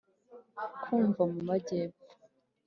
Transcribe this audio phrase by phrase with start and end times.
[0.83, 2.09] kumva mu majyepfo.